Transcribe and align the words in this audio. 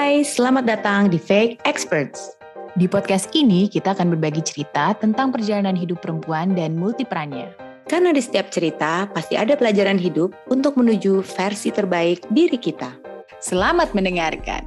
Hai, 0.00 0.24
selamat 0.24 0.64
datang 0.64 1.12
di 1.12 1.20
Fake 1.20 1.60
Experts. 1.68 2.32
Di 2.72 2.88
podcast 2.88 3.28
ini 3.36 3.68
kita 3.68 3.92
akan 3.92 4.16
berbagi 4.16 4.40
cerita 4.40 4.96
tentang 4.96 5.28
perjalanan 5.28 5.76
hidup 5.76 6.00
perempuan 6.00 6.56
dan 6.56 6.72
multiperannya. 6.72 7.52
Karena 7.84 8.08
di 8.08 8.24
setiap 8.24 8.48
cerita 8.48 9.04
pasti 9.12 9.36
ada 9.36 9.60
pelajaran 9.60 10.00
hidup 10.00 10.32
untuk 10.48 10.80
menuju 10.80 11.20
versi 11.20 11.68
terbaik 11.68 12.24
diri 12.32 12.56
kita. 12.56 12.96
Selamat 13.44 13.92
mendengarkan. 13.92 14.64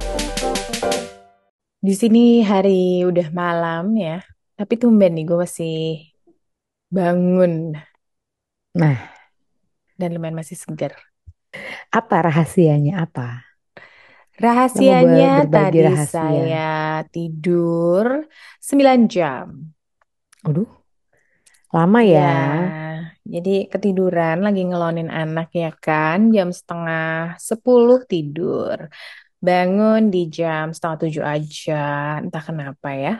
Di 1.82 1.94
sini 1.98 2.46
hari 2.46 3.02
udah 3.02 3.34
malam 3.34 3.90
ya, 3.98 4.22
tapi 4.54 4.78
tumben 4.78 5.18
nih 5.18 5.26
gue 5.26 5.38
masih 5.42 6.14
bangun 6.94 7.74
Nah, 8.78 9.02
dan 9.98 10.14
lumayan 10.14 10.38
masih 10.38 10.54
segar. 10.54 10.94
apa 11.90 12.22
rahasianya 12.22 13.02
apa? 13.02 13.43
Rahasianya 14.34 15.46
tadi 15.46 15.78
rahasia. 15.86 16.10
saya 16.10 16.70
tidur 17.14 18.26
9 18.58 19.06
jam. 19.06 19.46
Aduh, 20.42 20.66
lama 21.70 22.00
ya. 22.02 22.18
Ya, 22.18 23.38
jadi 23.38 23.70
ketiduran 23.72 24.42
lagi 24.42 24.66
ngelonin 24.66 25.08
anak 25.08 25.54
ya 25.54 25.70
kan, 25.70 26.34
jam 26.34 26.50
setengah 26.50 27.38
10 27.38 28.02
tidur. 28.10 28.90
Bangun 29.38 30.10
di 30.10 30.26
jam 30.26 30.74
setengah 30.74 30.98
7 31.06 31.22
aja, 31.22 31.82
entah 32.18 32.42
kenapa 32.42 32.88
ya. 32.90 33.12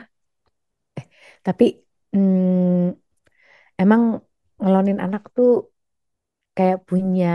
Tapi 1.45 1.65
hmm, 2.13 2.91
emang 3.81 4.01
ngelonin 4.61 4.99
anak 5.05 5.23
tuh 5.35 5.71
kayak 6.55 6.77
punya 6.89 7.27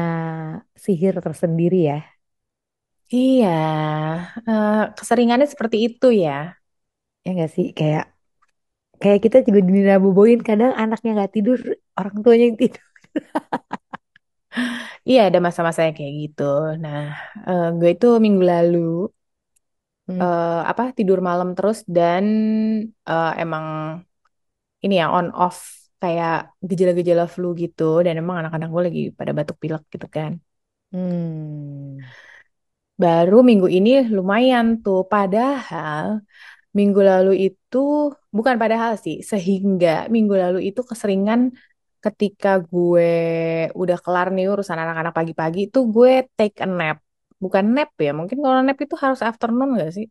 sihir 0.84 1.14
tersendiri 1.24 1.76
ya. 1.90 2.19
Iya, 3.14 3.48
eh, 4.48 4.72
keseringannya 4.98 5.46
seperti 5.52 5.76
itu 5.86 6.06
ya. 6.24 6.30
Ya 7.24 7.28
nggak 7.34 7.50
sih? 7.56 7.66
Kayak 7.78 8.02
kayak 9.02 9.20
kita 9.24 9.36
juga 9.46 9.60
diraboboin 9.70 10.40
kadang 10.48 10.72
anaknya 10.82 11.10
nggak 11.16 11.32
tidur, 11.36 11.58
orang 11.98 12.16
tuanya 12.24 12.44
yang 12.50 12.58
tidur. 12.62 12.84
Iya, 15.08 15.20
ada 15.28 15.38
masa-masanya 15.46 15.90
kayak 15.98 16.14
gitu. 16.22 16.42
Nah, 16.82 16.98
eh, 17.48 17.62
gue 17.78 17.88
itu 17.94 18.06
minggu 18.24 18.42
lalu 18.52 18.76
Hmm. 20.08 20.22
eh, 20.22 20.60
apa 20.70 20.82
tidur 20.96 21.18
malam 21.28 21.48
terus 21.56 21.78
dan 21.96 22.24
eh, 23.08 23.30
emang 23.42 23.64
ini 24.84 24.94
ya 25.00 25.06
on 25.16 25.26
off 25.44 25.58
kayak 26.02 26.32
gejala-gejala 26.68 27.24
flu 27.34 27.46
gitu 27.62 27.82
dan 28.04 28.14
emang 28.20 28.36
anak-anak 28.40 28.68
gue 28.74 28.82
lagi 28.86 29.00
pada 29.18 29.32
batuk 29.38 29.56
pilek 29.62 29.82
gitu 29.94 30.06
kan. 30.16 30.32
Hmm. 30.92 32.12
Baru 33.02 33.36
minggu 33.48 33.66
ini 33.76 33.90
lumayan 34.16 34.66
tuh. 34.84 34.98
Padahal 35.12 36.06
minggu 36.78 37.00
lalu 37.10 37.30
itu 37.46 37.78
bukan 38.36 38.56
padahal 38.62 38.92
sih, 39.04 39.16
sehingga 39.32 39.88
minggu 40.14 40.34
lalu 40.44 40.58
itu 40.68 40.80
keseringan 40.90 41.40
ketika 42.04 42.48
gue 42.70 43.04
udah 43.80 43.98
kelar 44.04 44.26
nih 44.36 44.44
urusan 44.52 44.78
anak-anak 44.84 45.14
pagi-pagi 45.18 45.60
itu 45.68 45.78
gue 45.94 46.10
take 46.38 46.56
a 46.64 46.68
nap. 46.78 46.96
Bukan 47.44 47.64
nap 47.76 47.90
ya, 48.04 48.10
mungkin 48.18 48.38
kalau 48.44 48.58
nap 48.66 48.78
itu 48.84 48.96
harus 49.04 49.20
afternoon 49.28 49.70
gak 49.80 49.90
sih? 49.96 50.06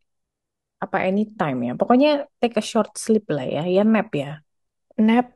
Apa 0.84 0.98
anytime 1.10 1.58
ya? 1.68 1.72
Pokoknya 1.80 2.10
take 2.42 2.56
a 2.62 2.64
short 2.72 2.92
sleep 3.04 3.26
lah 3.36 3.46
ya, 3.56 3.62
ya 3.76 3.82
nap 3.94 4.10
ya. 4.22 4.28
Nap, 5.08 5.28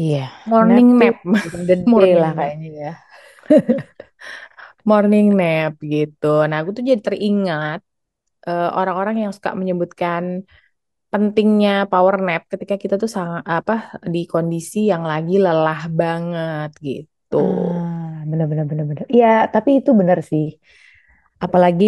iya. 0.00 0.18
Morning 0.50 0.88
Nap 0.98 0.98
nap. 1.00 1.16
gede 1.68 1.74
Morning 1.90 2.22
lah 2.22 2.32
kayaknya 2.38 2.68
ya. 2.82 2.90
Morning 4.88 5.26
nap 5.38 5.72
gitu. 5.92 6.26
Nah, 6.48 6.56
aku 6.60 6.70
tuh 6.76 6.82
jadi 6.88 7.00
teringat 7.06 7.78
eh, 8.48 8.68
orang-orang 8.80 9.16
yang 9.24 9.32
suka 9.36 9.50
menyebutkan 9.60 10.24
pentingnya 11.12 11.70
power 11.92 12.16
nap 12.26 12.42
ketika 12.52 12.74
kita 12.82 12.94
tuh 13.02 13.10
sangat 13.18 13.42
apa 13.56 13.74
di 14.14 14.18
kondisi 14.32 14.78
yang 14.92 15.04
lagi 15.12 15.34
lelah 15.44 15.80
banget 16.00 16.70
gitu. 16.88 17.36
Ah, 17.36 18.26
bener-bener 18.30 18.64
bener-bener. 18.70 19.04
Iya, 19.14 19.26
tapi 19.54 19.70
itu 19.78 19.90
bener 20.00 20.18
sih. 20.30 20.44
Apalagi 21.44 21.86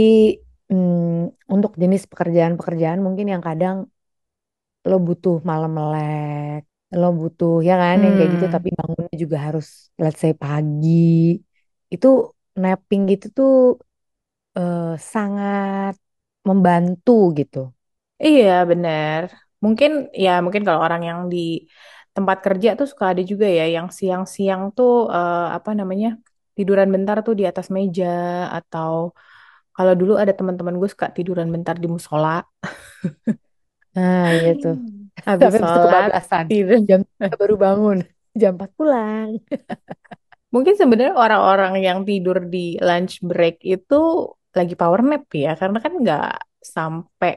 mm, 0.72 1.52
untuk 1.54 1.72
jenis 1.82 2.02
pekerjaan-pekerjaan 2.10 3.00
mungkin 3.04 3.26
yang 3.32 3.42
kadang 3.48 3.76
lo 4.88 4.94
butuh 5.06 5.34
malam 5.50 5.70
melek, 5.78 6.60
lo 7.00 7.06
butuh 7.20 7.52
ya 7.68 7.72
kan 7.82 7.96
yang 8.04 8.14
kayak 8.16 8.30
gitu 8.34 8.46
Hmm. 8.46 8.54
tapi 8.54 8.68
bangunnya 8.78 9.14
juga 9.24 9.36
harus 9.46 9.64
let's 10.02 10.18
say 10.22 10.32
pagi. 10.42 10.88
Itu 11.94 12.06
napping 12.62 13.02
gitu 13.12 13.26
tuh 13.38 13.50
eh, 14.58 14.82
sangat 15.12 15.94
membantu 16.48 17.12
gitu. 17.38 17.58
Iya, 18.26 18.48
bener. 18.70 19.22
Mungkin 19.64 19.90
ya 20.24 20.30
mungkin 20.44 20.62
kalau 20.66 20.80
orang 20.86 21.02
yang 21.08 21.20
di 21.32 21.38
tempat 22.14 22.38
kerja 22.46 22.68
tuh 22.78 22.86
suka 22.92 23.04
ada 23.12 23.22
juga 23.30 23.46
ya 23.58 23.62
yang 23.76 23.86
siang-siang 23.98 24.62
tuh 24.76 24.90
eh, 25.14 25.36
apa 25.56 25.70
namanya? 25.80 26.08
tiduran 26.56 26.88
bentar 26.94 27.16
tuh 27.26 27.34
di 27.40 27.44
atas 27.50 27.66
meja 27.76 28.04
atau 28.56 28.92
kalau 29.76 29.92
dulu 30.00 30.12
ada 30.22 30.32
teman-teman 30.38 30.74
gue 30.80 30.88
suka 30.94 31.06
tiduran 31.16 31.48
bentar 31.54 31.76
di 31.82 31.88
musola. 31.94 32.28
Nah, 33.94 34.22
iya 34.36 34.48
tuh. 34.62 34.74
Habis 35.26 35.42
Sampai 35.42 35.58
habis 35.58 35.70
itu 35.72 35.80
sholat 35.84 35.84
kebablasan. 35.84 36.46
tidur. 36.48 36.78
Jam 36.88 37.00
3 37.10 37.34
baru 37.40 37.54
bangun. 37.64 37.98
Jam 38.40 38.52
4 38.56 38.70
pulang. 38.78 39.30
Mungkin 40.54 40.74
sebenarnya 40.80 41.14
orang-orang 41.24 41.72
yang 41.86 41.98
tidur 42.08 42.36
di 42.52 42.58
lunch 42.86 43.12
break 43.28 43.54
itu 43.72 43.94
lagi 44.56 44.74
power 44.80 45.00
nap 45.08 45.24
ya, 45.44 45.50
karena 45.60 45.78
kan 45.84 45.92
nggak 46.02 46.24
sampai 46.74 47.30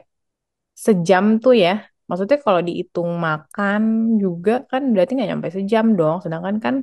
sejam 0.86 1.24
tuh 1.44 1.54
ya. 1.64 1.70
Maksudnya 2.08 2.38
kalau 2.46 2.60
dihitung 2.68 3.10
makan 3.26 3.82
juga 4.22 4.52
kan 4.70 4.82
berarti 4.92 5.10
nggak 5.16 5.28
nyampe 5.30 5.48
sejam 5.58 5.86
dong, 5.98 6.16
sedangkan 6.24 6.56
kan 6.64 6.74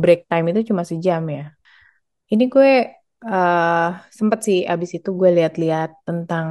break 0.00 0.20
time 0.30 0.46
itu 0.52 0.60
cuma 0.70 0.84
sejam 0.90 1.22
ya. 1.36 1.42
Ini 2.32 2.44
gue 2.54 2.68
eh 3.28 3.88
sempet 4.18 4.38
sih 4.46 4.58
abis 4.72 4.90
itu 4.98 5.08
gue 5.20 5.30
lihat-lihat 5.36 5.90
tentang 6.08 6.46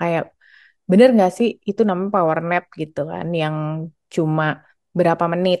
kayak 0.00 0.22
bener 0.90 1.08
nggak 1.16 1.30
sih 1.38 1.48
itu 1.70 1.80
namanya 1.88 2.10
power 2.16 2.38
nap 2.50 2.64
gitu 2.80 3.00
kan, 3.12 3.26
yang 3.42 3.56
cuma 4.14 4.44
berapa 4.98 5.24
menit 5.34 5.60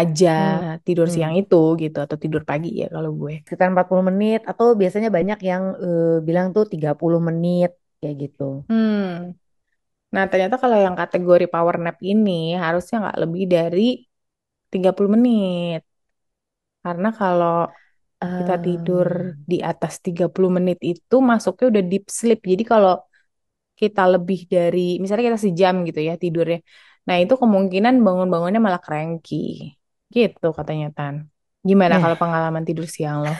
aja 0.00 0.28
Hmm. 0.36 0.60
tidur 0.86 1.06
Hmm. 1.06 1.14
siang 1.14 1.34
itu 1.40 1.56
gitu 1.82 1.96
atau 2.04 2.16
tidur 2.22 2.42
pagi 2.50 2.68
ya 2.80 2.86
kalau 2.94 3.10
gue. 3.20 3.34
sekitar 3.44 3.66
40 3.72 4.04
menit 4.10 4.40
atau 4.50 4.66
biasanya 4.80 5.08
banyak 5.16 5.38
yang 5.50 5.62
eh, 5.84 6.06
bilang 6.26 6.46
tuh 6.56 6.64
30 6.72 7.20
menit 7.28 7.70
kayak 8.00 8.14
gitu. 8.22 8.42
Hmm. 8.68 9.36
Nah, 10.14 10.24
ternyata 10.30 10.56
kalau 10.62 10.78
yang 10.86 10.96
kategori 11.00 11.44
power 11.52 11.76
nap 11.84 11.96
ini 12.12 12.30
harusnya 12.64 12.94
nggak 13.02 13.18
lebih 13.22 13.42
dari 13.54 13.80
30 14.72 15.10
menit. 15.16 15.80
Karena 16.84 17.08
kalau 17.20 17.52
kita 18.38 18.54
tidur 18.66 19.08
Em, 19.08 19.46
di 19.50 19.56
atas 19.70 19.94
30 20.06 20.50
menit 20.56 20.78
itu 20.90 21.14
masuknya 21.30 21.66
udah 21.72 21.84
deep 21.90 22.04
sleep. 22.18 22.40
Jadi 22.52 22.64
kalau 22.72 22.92
kita 23.80 24.02
lebih 24.14 24.38
dari, 24.54 24.80
misalnya 25.02 25.24
kita 25.30 25.40
sejam 25.46 25.74
gitu 25.88 26.00
ya 26.08 26.14
tidurnya. 26.24 26.58
Nah, 27.06 27.16
itu 27.22 27.34
kemungkinan 27.42 27.94
bangun-bangunnya 28.06 28.60
malah 28.66 28.82
cranky. 28.86 29.36
Gitu 30.14 30.46
katanya 30.58 30.86
Tan. 30.96 31.14
Gimana 31.68 31.94
Nah, 31.94 32.02
kalau 32.02 32.16
pengalaman 32.22 32.64
tidur 32.68 32.86
siang 32.94 33.18
lo? 33.26 33.32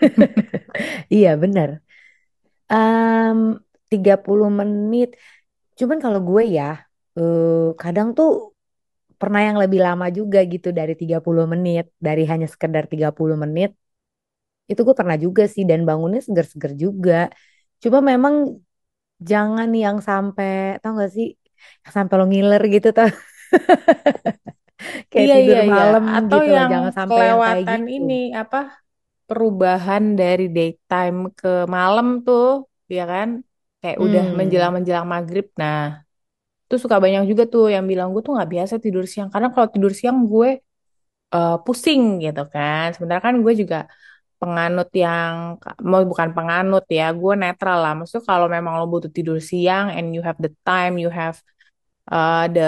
iya 1.14 1.28
bener. 1.42 1.68
Em, 2.72 3.38
30 3.90 4.48
menit. 4.60 5.08
Cuman 5.78 5.98
kalau 6.04 6.20
gue 6.28 6.42
ya, 6.58 6.64
eh, 7.18 7.68
kadang 7.82 8.08
tuh 8.18 8.28
pernah 9.20 9.40
yang 9.48 9.58
lebih 9.62 9.80
lama 9.86 10.06
juga 10.18 10.38
gitu 10.52 10.68
dari 10.78 10.94
30 11.00 11.44
menit. 11.52 11.84
Dari 12.06 12.22
hanya 12.30 12.46
sekedar 12.54 12.84
30 12.92 13.36
menit. 13.44 13.70
Itu 14.70 14.80
gue 14.86 14.96
pernah 15.00 15.16
juga 15.24 15.42
sih 15.54 15.64
dan 15.70 15.80
bangunnya 15.88 16.20
seger-seger 16.26 16.72
juga. 16.84 17.14
Cuma 17.82 17.98
memang 18.12 18.34
jangan 19.30 19.68
yang 19.84 19.98
sampai, 20.08 20.78
tau 20.82 20.92
gak 21.00 21.12
sih? 21.16 21.28
Sampai 21.96 22.14
lo 22.20 22.24
ngiler 22.30 22.62
gitu 22.74 22.88
tau. 22.96 23.08
Kayak 25.12 25.28
Iya, 25.28 25.34
tidur 25.34 25.58
iya, 25.58 25.58
iya. 25.70 25.84
malam 25.92 26.04
Atau 26.16 26.40
gitu 26.40 26.48
loh. 26.54 26.62
yang 26.64 26.72
Jangan 26.72 26.92
sampai 26.98 27.22
yang 27.30 27.40
kayak 27.46 27.62
kelewatan 27.66 27.80
gitu. 27.80 27.84
ini, 27.94 28.14
apa, 28.40 28.58
perubahan 29.28 30.04
dari 30.20 30.44
daytime 30.56 31.18
ke 31.38 31.48
malam 31.76 32.06
tuh, 32.26 32.44
ya 32.96 33.02
kan? 33.12 33.28
Kayak 33.80 33.98
udah 34.06 34.24
Hmm. 34.24 34.38
menjelang-menjelang 34.38 35.06
maghrib. 35.14 35.46
Nah, 35.62 35.76
tuh 36.70 36.78
suka 36.84 36.96
banyak 37.04 37.22
juga 37.30 37.44
tuh 37.54 37.64
yang 37.74 37.84
bilang 37.90 38.08
gue 38.14 38.22
tuh 38.26 38.32
nggak 38.36 38.50
biasa 38.54 38.74
tidur 38.84 39.04
siang. 39.12 39.28
Karena 39.34 39.48
kalau 39.54 39.68
tidur 39.74 39.92
siang 40.00 40.18
gue 40.32 40.48
eh, 41.34 41.52
pusing 41.64 42.02
gitu 42.24 42.40
kan. 42.54 42.84
Sementara 42.94 43.20
kan 43.26 43.34
gue 43.44 43.52
juga 43.62 43.76
penganut 44.40 44.88
yang, 45.04 45.34
mau 45.90 46.02
bukan 46.12 46.30
penganut 46.36 46.84
ya, 46.98 47.04
gue 47.20 47.32
netral 47.42 47.78
lah. 47.84 47.92
Maksudnya 47.98 48.24
kalau 48.32 48.46
memang 48.56 48.74
lo 48.80 48.84
butuh 48.92 49.10
tidur 49.16 49.38
siang 49.50 49.86
and 49.96 50.06
you 50.16 50.20
have 50.28 50.38
the 50.44 50.50
time, 50.68 50.94
you 51.02 51.08
have 51.20 51.36
uh, 52.12 52.38
the 52.54 52.60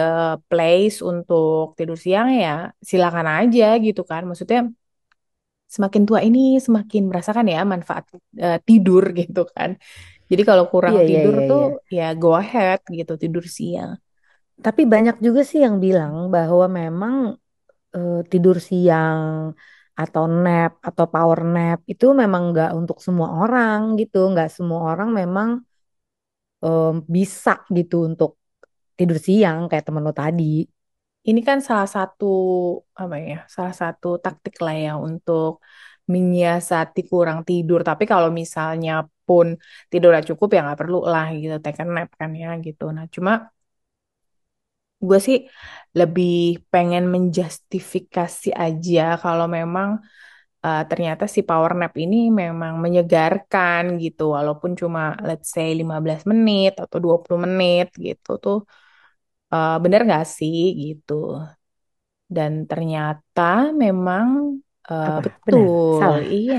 place 0.48 0.96
untuk 1.10 1.76
tidur 1.78 1.98
siang 2.04 2.28
ya 2.42 2.50
silakan 2.90 3.26
aja 3.38 3.64
gitu 3.86 4.00
kan. 4.10 4.22
Maksudnya 4.28 4.58
semakin 5.74 6.02
tua 6.08 6.20
ini 6.26 6.38
semakin 6.66 7.02
merasakan 7.10 7.46
ya 7.54 7.60
manfaat 7.72 8.04
uh, 8.44 8.58
tidur 8.68 9.04
gitu 9.20 9.40
kan. 9.54 9.70
Jadi 10.30 10.42
kalau 10.48 10.64
kurang 10.72 10.96
Iya, 10.96 11.00
iya, 11.08 11.20
tidur 11.20 11.34
iya, 11.34 11.44
tuh 11.48 11.60
iya. 11.60 11.66
ya 11.96 12.02
go 12.20 12.28
ahead 12.40 12.80
gitu 12.98 13.12
tidur 13.22 13.44
siang. 13.58 13.92
Tapi 14.64 14.82
banyak 14.94 15.16
juga 15.26 15.40
sih 15.50 15.60
yang 15.66 15.76
bilang 15.84 16.14
bahwa 16.34 16.66
memang 16.80 17.14
eh, 17.96 18.14
tidur 18.32 18.56
siang 18.68 19.22
atau 20.02 20.24
nap 20.44 20.72
atau 20.88 21.06
power 21.14 21.40
nap 21.54 21.78
itu 21.92 22.06
memang 22.22 22.42
nggak 22.52 22.70
untuk 22.80 22.98
semua 23.06 23.28
orang 23.42 23.80
gitu. 24.00 24.16
Nggak 24.32 24.48
semua 24.56 24.80
orang 24.90 25.08
memang 25.20 25.50
em, 26.64 26.94
bisa 27.14 27.50
gitu 27.76 27.96
untuk 28.08 28.30
tidur 28.98 29.18
siang 29.26 29.58
kayak 29.70 29.84
temen 29.86 30.02
lo 30.06 30.12
tadi. 30.20 30.44
Ini 31.28 31.40
kan 31.48 31.58
salah 31.68 31.88
satu 31.96 32.24
apa 33.02 33.16
ya? 33.28 33.34
Salah 33.54 33.74
satu 33.80 34.06
taktik 34.24 34.54
lah 34.64 34.74
ya 34.84 34.90
untuk 35.08 35.50
menyiasati 36.12 37.00
kurang 37.10 37.38
tidur. 37.48 37.80
Tapi 37.88 38.04
kalau 38.12 38.28
misalnya 38.40 38.90
pun 39.26 39.46
tidurnya 39.90 40.22
cukup 40.30 40.48
ya 40.54 40.58
nggak 40.64 40.80
perlu 40.82 40.96
lah 41.12 41.24
gitu 41.40 41.54
take 41.64 41.80
a 41.82 41.84
nap 41.94 42.08
kan 42.20 42.30
ya 42.42 42.48
gitu. 42.66 42.82
Nah 42.96 43.04
cuma 43.14 43.32
gue 45.06 45.18
sih 45.26 45.36
lebih 45.98 46.28
pengen 46.72 47.04
menjustifikasi 47.14 48.48
aja 48.64 49.00
kalau 49.22 49.46
memang 49.56 49.88
uh, 50.64 50.80
ternyata 50.90 51.24
si 51.34 51.40
power 51.48 51.72
nap 51.80 51.92
ini 52.04 52.16
memang 52.42 52.72
menyegarkan 52.84 53.82
gitu 54.02 54.22
walaupun 54.36 54.72
cuma 54.80 55.00
let's 55.28 55.48
say 55.56 55.68
15 55.80 56.22
menit 56.30 56.72
atau 56.84 56.98
20 57.04 57.40
menit 57.46 57.86
gitu 58.06 58.30
tuh 58.44 58.56
uh, 59.54 59.74
bener 59.84 60.00
gak 60.12 60.24
sih 60.36 60.56
gitu 60.82 61.12
dan 62.36 62.52
ternyata 62.70 63.70
memang 63.82 64.26
uh, 64.90 65.08
Apa? 65.08 65.20
Benar? 65.46 65.68
betul 65.86 65.98
Salah? 65.98 66.22
iya 66.36 66.56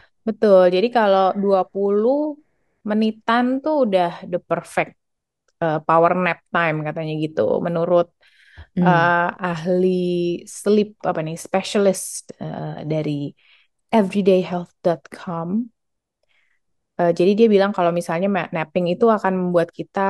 betul 0.26 0.60
jadi 0.74 0.88
kalau 0.96 1.22
20 1.42 2.18
menitan 2.90 3.44
tuh 3.64 3.74
udah 3.86 4.08
the 4.30 4.38
perfect 4.50 4.92
uh, 5.64 5.78
power 5.88 6.12
nap 6.24 6.38
time 6.54 6.76
katanya 6.86 7.12
gitu 7.24 7.40
menurut 7.66 8.06
Hmm. 8.76 8.82
uh, 8.86 9.28
ahli 9.50 9.88
sleep 10.58 10.88
apa 11.10 11.20
nih 11.26 11.36
specialist 11.46 12.32
uh, 12.44 12.82
dari 12.92 13.12
everydayhealth.com. 13.98 15.48
Uh, 17.00 17.10
jadi 17.18 17.32
dia 17.38 17.48
bilang 17.54 17.72
kalau 17.76 17.88
misalnya 17.98 18.28
napping 18.52 18.86
itu 18.92 19.04
akan 19.08 19.32
membuat 19.48 19.72
kita 19.72 20.00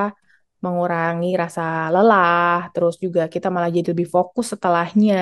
mengurangi 0.65 1.29
rasa 1.43 1.63
lelah, 1.95 2.71
terus 2.75 2.95
juga 3.05 3.21
kita 3.35 3.47
malah 3.55 3.71
jadi 3.77 3.89
lebih 3.93 4.09
fokus 4.17 4.47
setelahnya, 4.53 5.15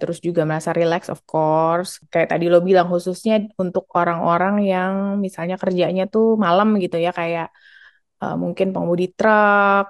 terus 0.00 0.18
juga 0.26 0.40
merasa 0.48 0.70
relax 0.78 1.02
of 1.14 1.20
course. 1.30 1.90
Kayak 2.12 2.28
tadi 2.32 2.44
lo 2.52 2.58
bilang 2.68 2.86
khususnya 2.92 3.32
untuk 3.62 3.84
orang-orang 3.98 4.54
yang 4.72 4.92
misalnya 5.24 5.56
kerjanya 5.62 6.02
tuh 6.14 6.24
malam 6.44 6.68
gitu 6.84 6.96
ya 7.04 7.10
kayak 7.20 7.46
uh, 8.22 8.34
mungkin 8.42 8.66
pengemudi 8.74 9.06
truk, 9.18 9.84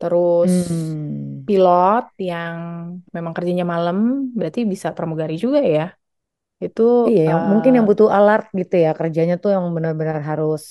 terus 0.00 0.52
Hmm. 0.54 1.42
pilot 1.48 2.04
yang 2.30 2.56
memang 3.16 3.32
kerjanya 3.36 3.64
malam 3.74 3.96
berarti 4.38 4.60
bisa 4.72 4.88
pramugari 4.96 5.34
juga 5.44 5.60
ya. 5.64 5.82
Itu 6.64 6.82
Iya, 7.08 7.20
yang 7.30 7.40
mungkin 7.50 7.72
yang 7.76 7.84
uh, 7.84 7.88
butuh 7.90 8.08
alert 8.16 8.44
gitu 8.60 8.74
ya 8.84 8.90
kerjanya 9.00 9.34
tuh 9.42 9.50
yang 9.54 9.64
benar-benar 9.76 10.18
harus 10.30 10.62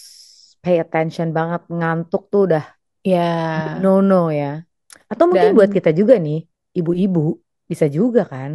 pay 0.64 0.78
attention 0.84 1.28
banget 1.38 1.62
ngantuk 1.78 2.22
tuh 2.32 2.42
udah 2.48 2.64
ya 3.10 3.18
no 3.82 3.90
no 4.10 4.16
ya. 4.40 4.46
Atau 5.12 5.26
mungkin 5.32 5.50
buat 5.58 5.72
kita 5.78 5.90
juga 6.00 6.16
nih, 6.26 6.38
ibu-ibu 6.80 7.20
bisa 7.72 7.86
juga 7.98 8.22
kan. 8.34 8.52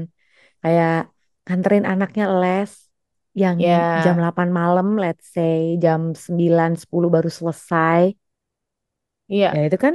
Kayak 0.63 0.93
nganterin 1.47 1.85
anaknya 1.93 2.25
les 2.41 2.73
yang 3.43 3.59
jam 4.05 4.15
ya 4.15 4.23
8 4.23 4.49
malam, 4.61 4.87
let's 5.03 5.27
say 5.37 5.55
jam 5.85 6.01
9 6.25 6.73
10 6.83 7.09
baru 7.17 7.31
selesai. 7.39 8.03
iya 9.29 9.55
Ya 9.55 9.59
itu 9.67 9.77
kan 9.85 9.95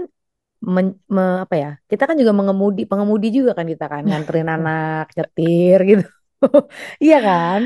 men- 0.76 0.98
me- 1.16 1.40
apa 1.46 1.56
ya? 1.64 1.70
Kita 1.92 2.04
kan 2.10 2.16
juga 2.22 2.34
mengemudi, 2.40 2.82
pengemudi 2.92 3.28
juga 3.38 3.52
kan 3.58 3.68
kita 3.74 3.86
kan 3.94 4.04
nganterin 4.10 4.50
anak, 4.56 5.04
nyetir 5.18 5.80
gitu. 5.92 6.06
Iya 7.04 7.16
kan? 7.28 7.62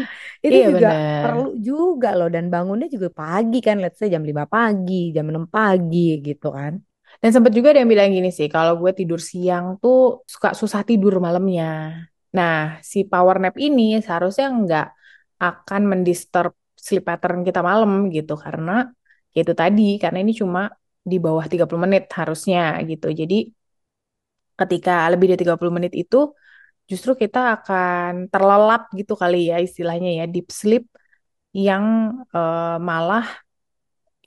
Itu 0.45 0.57
iya 0.57 0.65
juga 0.69 0.87
bener. 0.87 1.21
perlu 1.21 1.47
juga 1.67 2.07
loh 2.17 2.27
dan 2.35 2.45
bangunnya 2.53 2.87
juga 2.95 3.09
pagi 3.19 3.57
kan, 3.67 3.75
let's 3.83 3.97
say 3.99 4.07
jam 4.13 4.23
5 4.29 4.45
pagi, 4.53 4.93
jam 5.15 5.25
6 5.31 5.45
pagi 5.55 5.97
gitu 6.27 6.47
kan. 6.57 6.73
Dan 7.21 7.29
sempat 7.35 7.51
juga 7.57 7.67
ada 7.71 7.79
yang 7.83 7.91
bilang 7.93 8.09
gini 8.17 8.29
sih, 8.37 8.47
kalau 8.55 8.73
gue 8.81 8.91
tidur 8.99 9.19
siang 9.29 9.65
tuh 9.81 10.25
suka 10.33 10.49
susah 10.61 10.81
tidur 10.89 11.13
malamnya. 11.25 11.65
Nah, 12.37 12.79
si 12.91 12.97
power 13.11 13.35
nap 13.43 13.55
ini 13.65 13.81
seharusnya 14.05 14.45
nggak 14.59 14.85
akan 15.45 15.81
mendisturb 15.91 16.53
sleep 16.85 17.03
pattern 17.09 17.39
kita 17.47 17.59
malam 17.69 17.91
gitu. 18.15 18.33
Karena 18.43 18.71
ya 19.35 19.39
itu 19.45 19.53
tadi, 19.61 19.83
karena 20.01 20.17
ini 20.23 20.33
cuma 20.41 20.61
di 21.11 21.15
bawah 21.25 21.45
30 21.51 21.81
menit 21.85 22.03
harusnya 22.19 22.59
gitu. 22.89 23.07
Jadi 23.19 23.35
ketika 24.59 24.91
lebih 25.11 25.25
dari 25.33 25.39
30 25.43 25.73
menit 25.73 25.93
itu 25.97 26.17
justru 26.91 27.11
kita 27.23 27.39
akan 27.55 28.11
terlelap 28.31 28.81
gitu 28.99 29.13
kali 29.21 29.37
ya 29.51 29.55
istilahnya 29.67 30.09
ya, 30.19 30.23
deep 30.33 30.47
sleep 30.59 30.83
yang 31.65 31.85
eh, 32.35 32.75
malah 32.89 33.25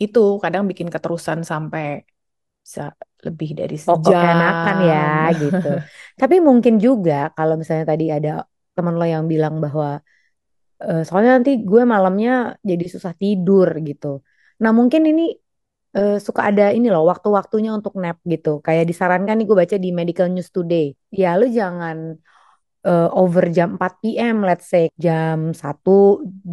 itu 0.03 0.19
kadang 0.43 0.63
bikin 0.71 0.89
keterusan 0.95 1.39
sampai 1.51 1.85
bisa 2.65 2.83
lebih 3.27 3.51
dari 3.61 3.77
Oh 3.87 3.99
enakan 4.33 4.77
ya 4.91 4.97
sejam. 4.99 5.37
gitu. 5.43 5.67
Tapi 6.21 6.37
mungkin 6.49 6.75
juga 6.87 7.13
kalau 7.37 7.55
misalnya 7.61 7.87
tadi 7.93 8.05
ada 8.17 8.31
teman 8.77 8.95
lo 9.01 9.05
yang 9.15 9.25
bilang 9.33 9.55
bahwa 9.65 9.87
eh, 10.85 11.01
soalnya 11.07 11.31
nanti 11.39 11.51
gue 11.71 11.83
malamnya 11.95 12.31
jadi 12.71 12.85
susah 12.95 13.13
tidur 13.23 13.69
gitu. 13.89 14.07
Nah 14.63 14.71
mungkin 14.79 15.03
ini 15.11 15.23
eh, 15.99 16.13
suka 16.27 16.43
ada 16.51 16.63
ini 16.77 16.87
loh 16.95 17.03
waktu-waktunya 17.13 17.71
untuk 17.79 17.93
nap 18.03 18.19
gitu. 18.33 18.49
Kayak 18.67 18.85
disarankan 18.91 19.35
nih 19.39 19.47
gue 19.51 19.59
baca 19.63 19.77
di 19.85 19.89
Medical 19.99 20.29
News 20.35 20.51
Today. 20.57 20.85
Ya 21.21 21.29
lu 21.41 21.47
jangan 21.59 21.99
eh, 22.89 23.09
over 23.21 23.45
jam 23.57 23.69
4 23.81 23.93
PM 24.03 24.35
let's 24.49 24.67
say 24.73 24.85
jam 25.05 25.39
satu 25.63 25.91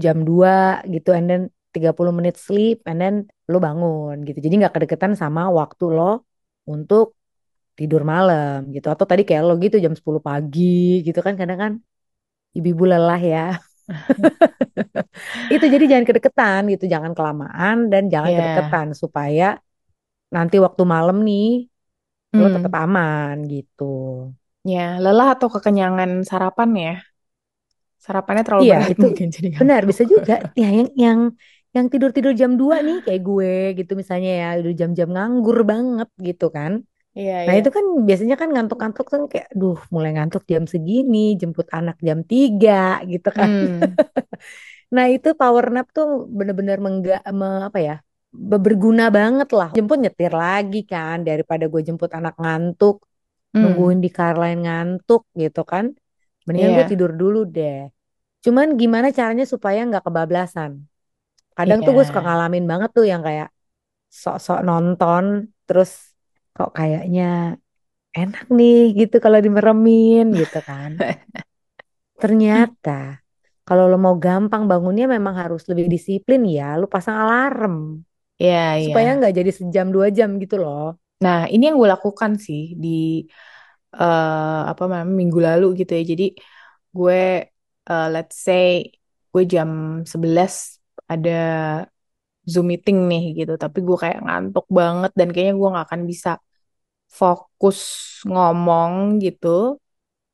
jam 0.03 0.17
2 0.27 0.81
gitu 0.93 1.09
and 1.17 1.25
then 1.31 1.41
30 1.73 2.11
menit 2.17 2.35
sleep 2.45 2.75
and 2.89 2.97
then 3.03 3.15
lu 3.51 3.57
bangun 3.65 4.15
gitu. 4.27 4.37
Jadi 4.45 4.53
nggak 4.59 4.73
kedeketan 4.75 5.13
sama 5.21 5.41
waktu 5.59 5.83
lo 5.97 6.03
untuk 6.73 7.05
tidur 7.77 8.01
malam 8.13 8.57
gitu. 8.75 8.87
Atau 8.93 9.05
tadi 9.11 9.23
kayak 9.27 9.43
lo 9.47 9.53
gitu 9.63 9.75
jam 9.85 9.93
10 9.99 10.21
pagi 10.27 11.03
gitu 11.07 11.19
kan 11.25 11.33
kadang 11.39 11.59
kan 11.63 11.73
ibu-ibu 12.57 12.83
lelah 12.91 13.21
ya. 13.33 13.39
Itu 15.53 15.65
jadi 15.73 15.83
jangan 15.91 16.05
kedeketan 16.09 16.61
gitu, 16.73 16.85
jangan 16.93 17.11
kelamaan 17.17 17.75
dan 17.91 18.03
jangan 18.13 18.31
Ya, 18.31 18.37
kedeketan 18.37 18.87
supaya 19.01 19.45
nanti 20.35 20.55
waktu 20.65 20.83
malam 20.93 21.17
nih 21.27 21.45
lo 22.41 22.47
tetap 22.55 22.73
hmm, 22.73 22.83
aman 22.83 23.35
gitu. 23.53 23.83
Ya 24.73 24.79
lelah 25.03 25.27
atau 25.35 25.47
kekenyangan 25.55 26.09
sarapan 26.29 26.69
ya. 26.85 26.91
Sarapannya 28.05 28.43
terlalu 28.47 28.65
Iya, 28.65 28.73
berat 28.73 28.93
itu 28.93 29.05
mungkin 29.05 29.27
jadi 29.35 29.47
benar 29.59 29.81
bisa 29.89 30.03
juga. 30.13 30.33
Ya 30.61 30.67
yang 30.77 30.87
yang 31.03 31.19
yang 31.75 31.85
tidur-tidur 31.91 32.33
jam 32.41 32.51
2 32.61 32.75
nih 32.87 32.95
kayak 33.05 33.21
gue 33.27 33.49
gitu 33.77 33.91
misalnya 34.01 34.29
ya, 34.41 34.45
udah 34.61 34.73
jam-jam 34.79 35.07
nganggur 35.13 35.57
banget 35.71 36.07
gitu 36.27 36.45
kan. 36.57 36.71
Iya, 37.17 37.43
Nah, 37.45 37.53
iya. 37.53 37.59
itu 37.59 37.69
kan 37.77 37.85
biasanya 38.07 38.35
kan 38.41 38.49
ngantuk-ngantuk 38.53 39.05
kan 39.13 39.23
kayak 39.31 39.47
duh, 39.61 39.77
mulai 39.93 40.09
ngantuk 40.15 40.43
jam 40.53 40.63
segini, 40.73 41.17
jemput 41.41 41.67
anak 41.77 41.97
jam 42.07 42.19
3 42.31 42.71
gitu 43.11 43.29
kan. 43.39 43.49
Hmm, 43.53 43.97
Nah, 44.95 45.05
itu 45.15 45.29
power 45.39 45.65
nap 45.75 45.87
tuh 45.95 46.07
bener-bener 46.37 46.77
mengga, 46.85 47.13
me- 47.39 47.63
apa 47.67 47.79
ya? 47.87 47.93
be- 48.49 48.61
Berguna 48.65 49.03
banget 49.17 49.49
lah. 49.59 49.69
Jemput 49.75 49.97
nyetir 50.03 50.31
lagi 50.43 50.77
kan 50.91 51.17
daripada 51.27 51.63
gue 51.71 51.81
jemput 51.87 52.11
anak 52.19 52.33
ngantuk, 52.41 52.95
hmm, 53.53 53.61
nungguin 53.63 53.99
di 54.05 54.09
car 54.17 54.35
lain 54.41 54.59
ngantuk 54.65 55.21
gitu 55.41 55.61
kan. 55.71 55.85
Mendingan 56.45 56.71
gue 56.77 56.85
iya, 56.85 56.91
tidur 56.91 57.11
dulu 57.21 57.39
deh. 57.55 57.89
Cuman 58.45 58.67
gimana 58.81 59.07
caranya 59.17 59.45
supaya 59.53 59.79
nggak 59.89 60.03
kebablasan? 60.07 60.71
Kadang 61.57 61.79
tuh 61.85 61.91
gue 61.97 62.05
suka 62.09 62.21
iya. 62.21 62.25
ngalamin 62.25 62.65
banget 62.71 62.89
tuh 62.97 63.05
yang 63.11 63.21
kayak 63.27 63.47
sok-sok 64.11 64.59
nonton, 64.67 65.25
terus 65.67 65.91
kok 66.55 66.71
kayaknya 66.77 67.23
enak 68.17 68.45
nih 68.57 68.77
gitu 68.99 69.15
kalau 69.25 69.39
dimeremin 69.45 70.25
gitu 70.41 70.59
kan. 70.69 70.91
Ternyata 72.21 72.91
kalau 73.67 73.83
lo 73.91 73.97
mau 74.05 74.15
gampang 74.25 74.63
bangunnya 74.71 75.05
memang 75.15 75.35
harus 75.41 75.61
lebih 75.69 75.87
disiplin 75.93 76.41
ya. 76.57 76.77
Lo 76.79 76.85
pasang 76.91 77.17
alarm 77.23 77.75
Iya, 78.41 78.57
iya. 78.81 78.95
supaya 78.95 79.09
nggak 79.17 79.33
jadi 79.37 79.51
sejam 79.53 79.87
dua 79.95 80.07
jam 80.17 80.29
gitu 80.41 80.55
loh. 80.63 80.97
Nah, 81.23 81.37
ini 81.53 81.63
yang 81.69 81.77
gue 81.81 81.89
lakukan 81.95 82.31
sih 82.45 82.61
di 82.83 82.87
eh, 84.01 84.59
apa 84.71 84.81
namanya 84.89 85.13
minggu 85.21 85.39
lalu 85.47 85.65
gitu 85.79 85.91
ya. 85.97 86.03
Jadi 86.11 86.23
gue 86.97 87.15
eh, 87.89 88.05
let's 88.13 88.35
say 88.45 88.63
gue 89.31 89.43
jam 89.53 89.69
11 90.11 90.53
ada 91.11 91.29
Zoom 92.51 92.65
meeting 92.73 92.97
nih 93.11 93.23
gitu, 93.39 93.53
tapi 93.63 93.77
gue 93.87 93.97
kayak 94.03 94.19
ngantuk 94.25 94.65
banget 94.79 95.11
dan 95.19 95.27
kayaknya 95.33 95.55
gue 95.61 95.69
nggak 95.73 95.85
akan 95.89 96.01
bisa 96.11 96.29
fokus 97.19 97.79
ngomong 98.31 98.93
gitu. 99.23 99.47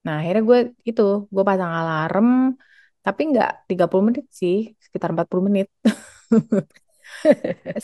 Nah, 0.05 0.13
akhirnya 0.21 0.43
gue 0.49 0.59
itu, 0.89 1.03
gue 1.35 1.43
pasang 1.49 1.71
alarm, 1.79 2.27
tapi 3.05 3.21
nggak 3.31 3.49
30 3.69 4.05
menit 4.09 4.25
sih, 4.41 4.57
sekitar 4.85 5.09
40 5.15 5.43
menit. 5.47 5.67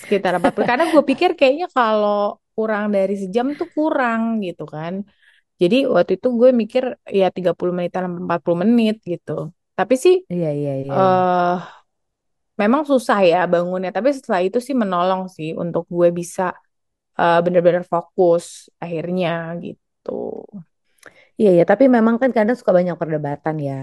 sekitar 0.01 0.31
40 0.39 0.67
karena 0.69 0.85
gue 0.93 1.03
pikir 1.09 1.29
kayaknya 1.39 1.67
kalau 1.71 2.37
kurang 2.55 2.85
dari 2.95 3.13
sejam 3.21 3.45
tuh 3.59 3.67
kurang 3.77 4.21
gitu 4.45 4.63
kan 4.75 4.93
jadi 5.61 5.75
waktu 5.85 6.11
itu 6.17 6.27
gue 6.39 6.49
mikir 6.61 6.83
ya 7.19 7.27
30 7.29 7.73
menit 7.75 7.91
sampai 7.93 8.21
40 8.25 8.57
menit 8.63 8.95
gitu 9.11 9.31
tapi 9.77 9.95
sih 9.97 10.15
Iya, 10.29 10.49
iya, 10.53 10.71
iya. 10.81 10.91
eh 10.93 11.55
memang 12.61 12.81
susah 12.85 13.19
ya 13.25 13.37
bangunnya 13.53 13.89
tapi 13.97 14.09
setelah 14.13 14.41
itu 14.45 14.59
sih 14.61 14.75
menolong 14.77 15.21
sih 15.35 15.49
untuk 15.57 15.83
gue 15.89 16.09
bisa 16.19 16.53
eh, 17.19 17.39
bener-bener 17.45 17.83
fokus 17.93 18.45
akhirnya 18.83 19.29
gitu 19.65 20.11
Iya, 21.39 21.49
ya, 21.57 21.63
tapi 21.71 21.89
memang 21.89 22.15
kan 22.21 22.29
kadang 22.37 22.53
suka 22.59 22.71
banyak 22.79 22.93
perdebatan 23.01 23.55
ya. 23.57 23.73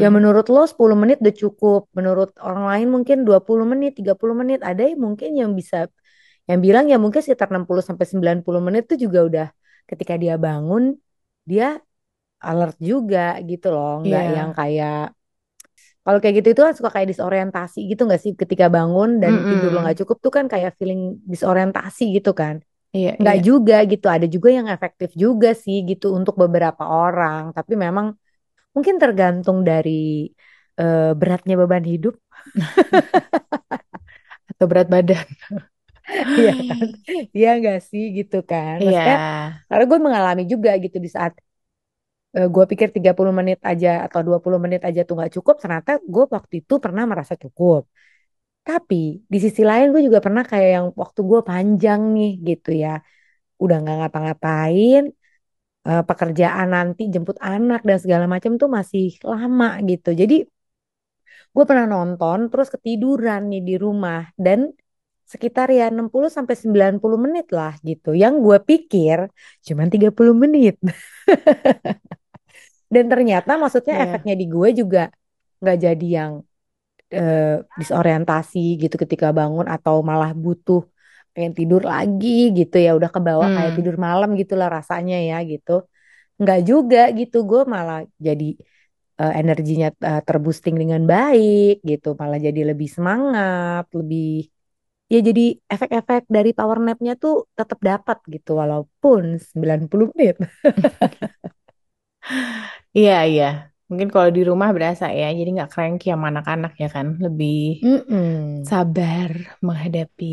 Ya 0.00 0.06
hmm. 0.06 0.14
menurut 0.16 0.46
lo 0.54 0.62
10 0.70 0.94
menit 0.94 1.18
udah 1.22 1.34
cukup, 1.42 1.80
menurut 1.98 2.30
orang 2.38 2.64
lain 2.70 2.86
mungkin 2.94 3.16
20 3.26 3.66
menit, 3.66 3.98
30 3.98 4.34
menit. 4.40 4.62
Ada 4.62 4.82
yang 4.94 5.00
mungkin 5.02 5.30
yang 5.34 5.50
bisa 5.58 5.90
yang 6.50 6.60
bilang 6.66 6.84
ya 6.92 6.96
mungkin 7.02 7.20
sekitar 7.24 7.48
60 7.52 7.82
sampai 7.88 8.06
90 8.12 8.62
menit 8.66 8.82
tuh 8.90 8.98
juga 9.04 9.18
udah 9.28 9.46
ketika 9.90 10.14
dia 10.22 10.34
bangun 10.44 10.82
dia 11.50 11.64
alert 12.48 12.76
juga 12.90 13.18
gitu 13.50 13.66
loh, 13.74 13.90
nggak 14.06 14.24
yang 14.36 14.48
Iya 14.48 14.54
kayak 14.58 14.94
kalau 16.04 16.18
kayak 16.20 16.34
gitu 16.44 16.48
itu 16.52 16.62
kan 16.66 16.74
suka 16.78 16.90
kayak 16.94 17.08
disorientasi 17.12 17.78
gitu 17.90 18.00
nggak 18.08 18.20
sih 18.24 18.32
ketika 18.40 18.66
bangun 18.76 19.08
dan 19.22 19.34
tidur 19.48 19.68
lo 19.72 19.78
nggak 19.84 19.98
cukup 20.04 20.16
tuh 20.24 20.32
kan 20.36 20.44
kayak 20.52 20.70
feeling 20.78 21.00
disorientasi 21.32 22.02
gitu 22.16 22.30
kan. 22.40 22.56
Iya 22.96 23.12
Nggak 23.20 23.36
iya. 23.36 23.42
juga 23.48 23.76
gitu, 23.92 24.06
ada 24.14 24.26
juga 24.34 24.48
yang 24.58 24.68
efektif 24.74 25.10
juga 25.24 25.48
sih 25.64 25.76
gitu 25.90 26.06
untuk 26.18 26.34
beberapa 26.42 26.84
orang. 26.86 27.42
Tapi 27.56 27.72
memang 27.84 28.06
mungkin 28.76 28.96
tergantung 29.02 29.58
dari 29.68 30.28
eh, 30.80 31.12
beratnya 31.20 31.54
beban 31.60 31.84
hidup, 31.92 32.14
atau 34.50 34.66
berat 34.70 34.88
badan 34.92 35.26
ya 36.46 36.52
kan? 36.68 36.86
Iya 37.36 37.48
nggak 37.58 37.76
sih 37.90 38.02
gitu 38.16 38.36
kan? 38.50 38.74
iya 38.82 38.84
Maksudnya 38.84 39.14
karena 39.68 39.84
gue 39.90 39.98
mengalami 40.06 40.42
juga 40.52 40.70
gitu 40.84 40.96
di 41.04 41.08
saat 41.16 41.32
eh, 42.36 42.46
gue 42.54 42.64
pikir 42.70 42.88
30 42.96 43.32
menit 43.38 43.58
aja 43.70 43.88
atau 44.06 44.20
20 44.28 44.58
menit 44.64 44.80
aja 44.88 45.00
tuh 45.06 45.14
nggak 45.18 45.32
cukup, 45.36 45.54
ternyata 45.62 45.90
gue 46.14 46.24
waktu 46.36 46.54
itu 46.62 46.74
pernah 46.84 47.04
merasa 47.10 47.34
cukup. 47.44 47.80
Tapi 48.68 48.96
di 49.32 49.38
sisi 49.44 49.62
lain 49.70 49.86
gue 49.94 50.02
juga 50.08 50.20
pernah 50.26 50.44
kayak 50.50 50.70
yang 50.76 50.86
waktu 51.02 51.20
gue 51.30 51.40
panjang 51.50 52.00
nih 52.16 52.30
gitu 52.48 52.70
ya, 52.84 52.90
udah 53.62 53.76
nggak 53.82 53.96
ngapa-ngapain, 54.00 55.02
eh, 55.88 56.02
pekerjaan 56.08 56.68
nanti 56.76 57.02
jemput 57.14 57.38
anak 57.50 57.80
dan 57.88 57.98
segala 58.04 58.26
macam 58.34 58.52
tuh 58.62 58.68
masih 58.78 59.04
lama 59.32 59.66
gitu. 59.90 60.08
Jadi 60.22 60.34
gue 61.54 61.64
pernah 61.68 61.86
nonton 61.94 62.38
terus 62.50 62.68
ketiduran 62.74 63.40
nih 63.50 63.60
di 63.68 63.74
rumah 63.84 64.20
dan 64.46 64.58
sekitar 65.24 65.72
ya 65.72 65.88
60 65.88 66.28
sampai 66.28 66.54
90 66.54 67.18
menit 67.24 67.46
lah 67.50 67.72
gitu. 67.80 68.12
Yang 68.12 68.34
gue 68.44 68.58
pikir 68.70 69.18
cuman 69.66 69.88
30 69.88 70.36
menit. 70.36 70.76
Dan 72.94 73.04
ternyata 73.10 73.58
maksudnya 73.58 73.94
iya 73.96 74.04
efeknya 74.06 74.34
di 74.38 74.46
gue 74.46 74.68
juga 74.80 75.02
nggak 75.58 75.78
jadi 75.80 76.06
yang 76.18 76.32
eh, 77.10 77.58
disorientasi 77.80 78.78
gitu 78.82 78.94
ketika 79.00 79.32
bangun 79.32 79.66
atau 79.66 80.04
malah 80.04 80.30
butuh 80.36 80.84
pengen 81.34 81.52
tidur 81.58 81.82
lagi 81.82 82.54
gitu 82.54 82.76
ya 82.78 82.94
udah 82.94 83.10
kebawa 83.10 83.50
kayak 83.50 83.70
hmm. 83.74 83.78
tidur 83.82 83.96
malam 83.98 84.38
gitulah 84.38 84.68
rasanya 84.70 85.18
ya 85.18 85.42
gitu. 85.42 85.82
Nggak 86.38 86.60
juga 86.68 87.02
gitu 87.18 87.36
gue 87.50 87.62
malah 87.66 88.06
jadi 88.20 88.54
eh, 89.20 89.32
energinya 89.40 89.88
eh, 89.90 90.20
terboosting 90.26 90.76
dengan 90.82 91.02
baik 91.12 91.82
gitu 91.82 92.08
malah 92.20 92.38
jadi 92.38 92.60
lebih 92.70 92.88
semangat 92.96 93.84
lebih 93.98 94.53
ya 95.14 95.18
jadi 95.28 95.42
efek-efek 95.74 96.22
dari 96.36 96.50
power 96.58 96.78
nap-nya 96.86 97.12
tuh 97.22 97.34
tetap 97.58 97.78
dapat 97.88 98.18
gitu 98.34 98.50
walaupun 98.62 99.22
90 99.50 100.06
menit. 100.14 100.34
Iya, 102.98 103.12
iya. 103.30 103.44
Mungkin 103.88 104.08
kalau 104.14 104.30
di 104.36 104.40
rumah 104.50 104.68
berasa 104.76 105.04
ya, 105.18 105.24
jadi 105.38 105.48
nggak 105.54 105.70
cranky 105.72 106.06
sama 106.12 106.26
anak-anak 106.32 106.72
ya 106.82 106.86
kan, 106.96 107.06
lebih 107.24 107.52
Mm-mm. 107.84 108.68
sabar 108.68 109.30
menghadapi 109.66 110.24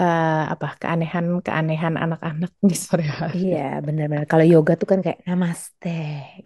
eh, 0.00 0.42
apa 0.52 0.66
keanehan-keanehan 0.80 1.94
anak-anak 2.04 2.50
di 2.70 2.76
sore 2.84 3.04
hari. 3.20 3.38
Iya 3.38 3.58
benar-benar 3.86 4.24
kalau 4.32 4.44
yoga 4.52 4.72
tuh 4.80 4.88
kan 4.92 5.00
kayak 5.04 5.20
namaste 5.28 5.88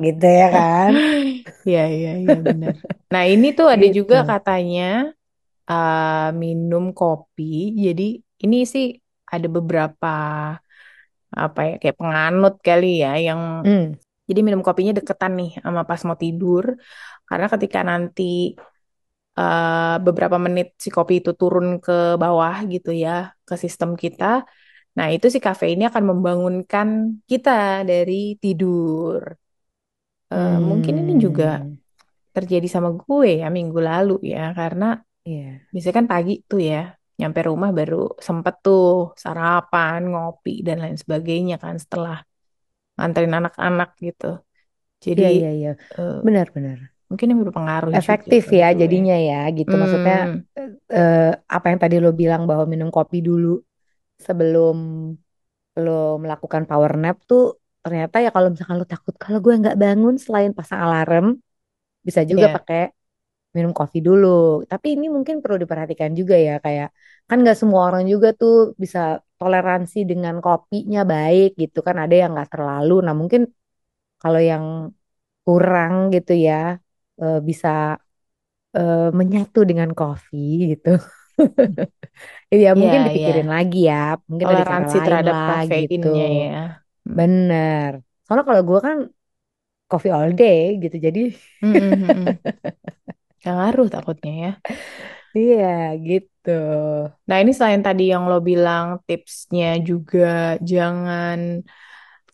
gitu 0.05 0.25
ya 0.39 0.45
kan. 0.55 0.93
Iya, 1.69 1.81
iya, 1.97 2.11
iya 2.23 2.37
benar. 2.49 2.73
Nah, 3.13 3.23
ini 3.33 3.47
tuh 3.59 3.67
ada 3.75 3.87
juga 3.99 4.17
Gitu. 4.17 4.31
katanya 4.31 4.83
eh, 5.71 6.29
minum 6.43 6.85
kopi. 6.99 7.43
Jadi 7.87 8.03
ini 8.45 8.57
sih 8.73 8.85
ada 9.35 9.47
beberapa 9.57 10.07
apa 11.43 11.61
ya 11.69 11.73
kayak 11.81 11.97
penganut 12.01 12.55
kali 12.67 12.87
ya 13.05 13.09
yang 13.27 13.41
Hmm. 13.65 13.99
jadi 14.29 14.41
minum 14.47 14.63
kopinya 14.67 14.93
deketan 14.99 15.33
nih 15.39 15.51
sama 15.65 15.83
pas 15.91 16.01
mau 16.09 16.19
tidur. 16.25 16.65
Karena 17.29 17.47
ketika 17.55 17.81
nanti 17.91 18.23
eh, 19.39 19.95
beberapa 20.07 20.37
menit 20.45 20.67
si 20.85 20.89
kopi 20.97 21.15
itu 21.21 21.31
turun 21.41 21.67
ke 21.85 21.93
bawah 22.23 22.57
gitu 22.73 22.91
ya 23.05 23.11
ke 23.49 23.55
sistem 23.65 23.91
kita. 24.03 24.25
Nah, 24.99 25.07
itu 25.15 25.27
si 25.35 25.39
kafeinnya 25.47 25.87
akan 25.93 26.05
membangunkan 26.11 26.89
kita 27.31 27.51
dari 27.91 28.15
tidur. 28.43 29.23
Eh, 30.33 30.57
mungkin 30.69 30.95
ini 31.03 31.13
juga 31.25 31.45
Hmm. 31.45 31.77
terjadi 32.37 32.69
sama 32.75 32.91
gue 33.03 33.29
ya 33.43 33.47
minggu 33.57 33.79
lalu 33.91 34.13
ya 34.35 34.39
karena 34.59 34.85
Iya. 35.27 35.67
biasanya 35.73 35.97
kan 36.01 36.09
pagi 36.13 36.33
tuh 36.51 36.61
ya 36.71 36.77
nyampe 37.19 37.41
rumah 37.49 37.71
baru 37.79 37.95
sempet 38.27 38.55
tuh 38.65 38.83
sarapan, 39.23 39.99
ngopi 40.11 40.51
dan 40.67 40.77
lain 40.83 40.97
sebagainya 41.03 41.55
kan 41.65 41.75
setelah 41.83 42.15
nganterin 42.97 43.35
anak-anak 43.41 43.89
gitu. 44.07 44.25
Jadi 45.07 45.23
Iya 45.23 45.27
iya 45.37 45.49
iya. 45.59 45.71
eh, 45.99 46.15
Benar-benar. 46.27 46.79
mungkin 47.09 47.27
ini 47.31 47.39
berpengaruh 47.45 47.95
juga 48.07 48.31
Efektif 48.31 48.43
ke 48.47 48.51
ya 48.59 48.67
gue. 48.71 48.81
jadinya 48.81 49.15
ya 49.29 49.35
gitu. 49.59 49.73
Maksudnya 49.83 50.15
Hmm, 50.57 50.77
eh, 50.97 51.19
apa 51.57 51.67
yang 51.71 51.81
tadi 51.83 51.97
lo 52.05 52.11
bilang 52.21 52.43
bahwa 52.51 52.65
minum 52.73 52.91
kopi 52.97 53.19
dulu 53.29 53.49
sebelum 54.27 54.77
lo 55.85 55.91
melakukan 56.23 56.63
power 56.71 56.93
nap 57.03 57.17
tuh 57.31 57.43
ternyata 57.85 58.17
ya 58.25 58.31
kalau 58.35 58.49
misalkan 58.53 58.77
lo 58.81 58.87
takut 58.93 59.15
kalau 59.23 59.39
gue 59.45 59.55
nggak 59.61 59.77
bangun 59.83 60.15
selain 60.25 60.53
pasang 60.59 60.81
alarm 60.87 61.27
bisa 62.07 62.23
juga 62.33 62.47
ya, 62.47 62.57
pakai 62.57 62.81
minum 63.57 63.73
kopi 63.79 63.99
dulu. 64.07 64.27
Tapi 64.71 64.87
ini 64.95 65.07
mungkin 65.17 65.37
perlu 65.43 65.57
diperhatikan 65.63 66.11
juga 66.21 66.35
ya 66.49 66.53
kayak 66.65 66.89
kan 67.29 67.37
nggak 67.43 67.57
semua 67.61 67.81
orang 67.89 68.05
juga 68.13 68.29
tuh 68.41 68.53
bisa 68.83 68.99
toleransi 69.39 69.99
dengan 70.11 70.35
kopinya 70.45 71.01
baik 71.13 71.47
gitu 71.63 71.79
kan 71.87 71.97
ada 72.03 72.15
yang 72.21 72.31
nggak 72.35 72.49
terlalu. 72.55 72.93
Nah 73.07 73.15
mungkin 73.21 73.41
kalau 74.23 74.41
yang 74.51 74.65
kurang 75.47 75.95
gitu 76.15 76.33
ya 76.47 76.55
eh, 77.23 77.37
bisa 77.49 77.69
eh, 78.77 79.09
menyatu 79.19 79.61
dengan 79.71 79.91
kopi 79.99 80.39
gitu. 80.73 80.89
Ya 82.63 82.71
mungkin 82.81 83.01
ya. 83.05 83.07
dipikirin 83.07 83.49
lagi 83.55 83.79
ya. 83.91 83.97
Mungkin 84.31 84.49
ada 84.53 84.63
cara 84.71 84.85
Toleransi 84.85 84.97
lain 84.97 85.21
terhadap 85.27 85.37
lah 85.49 85.57
gitu. 85.75 86.07
ya. 86.19 86.57
Bener. 87.19 87.93
Soalnya 88.25 88.45
kalau 88.49 88.63
gue 88.71 88.79
kan 88.87 88.97
coffee 89.91 90.13
all 90.17 90.31
day 90.41 90.59
gitu 90.85 90.97
jadi 91.07 91.21
Hmm, 91.61 91.77
hmm, 92.13 92.39
Nggak 93.41 93.55
ngaruh 93.57 93.87
takutnya 93.95 94.33
ya. 94.45 94.51
iya 95.39 95.67
gitu. 96.07 96.51
Nah, 97.29 97.37
ini 97.43 97.51
selain 97.57 97.83
tadi 97.87 98.03
yang 98.13 98.23
lo 98.31 98.37
bilang 98.49 98.87
tipsnya 99.07 99.67
juga 99.89 100.21
jangan 100.71 101.39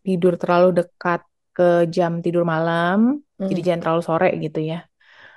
tidur 0.06 0.32
terlalu 0.40 0.68
dekat 0.82 1.20
ke 1.56 1.86
jam 1.94 2.12
tidur 2.24 2.44
malam, 2.54 3.20
jadi 3.48 3.60
Hmm. 3.60 3.66
jangan 3.66 3.80
terlalu 3.84 4.02
sore 4.08 4.28
gitu 4.44 4.58
ya. 4.70 4.78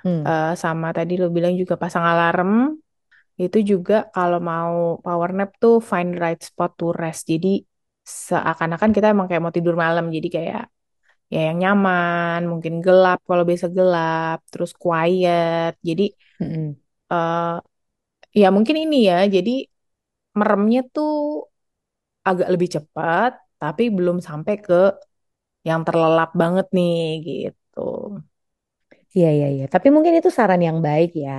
Hmm. 0.04 0.26
Eh, 0.28 0.52
sama 0.62 0.88
tadi 0.96 1.12
lo 1.22 1.26
bilang 1.36 1.54
juga 1.60 1.74
pasang 1.82 2.04
alarm, 2.12 2.50
itu 3.42 3.58
juga 3.72 3.94
kalau 4.14 4.38
mau 4.50 4.74
power 5.04 5.30
nap 5.38 5.50
tuh 5.62 5.74
find 5.90 6.10
the 6.14 6.18
right 6.24 6.40
spot 6.48 6.70
to 6.80 6.86
rest. 7.02 7.22
Jadi 7.32 7.48
seakan-akan 8.06 8.90
kita 8.96 9.06
emang 9.14 9.26
kayak 9.30 9.42
mau 9.44 9.54
tidur 9.56 9.74
malam, 9.84 10.04
jadi 10.16 10.28
kayak 10.36 10.62
ya 11.32 11.38
yang 11.46 11.58
nyaman, 11.62 12.38
mungkin 12.50 12.74
gelap 12.84 13.18
kalau 13.28 13.44
biasa 13.50 13.66
gelap, 13.76 14.36
terus 14.52 14.70
quiet. 14.82 15.72
Jadi 15.88 16.02
Mm-mm. 16.40 16.76
eh, 17.12 17.38
ya 18.40 18.46
mungkin 18.56 18.76
ini 18.84 18.96
ya, 19.10 19.16
jadi 19.36 19.50
meremnya 20.38 20.80
tuh 20.94 21.08
agak 22.28 22.48
lebih 22.52 22.68
cepat, 22.76 23.30
tapi 23.62 23.82
belum 23.96 24.18
sampai 24.28 24.54
ke 24.66 24.74
yang 25.68 25.80
terlelap 25.86 26.30
banget 26.42 26.66
nih 26.76 26.96
gitu. 27.28 27.80
Iya 29.16 29.26
iya 29.36 29.46
iya. 29.54 29.64
Tapi 29.74 29.86
mungkin 29.94 30.14
itu 30.18 30.30
saran 30.38 30.60
yang 30.68 30.78
baik 30.86 31.08
ya. 31.24 31.32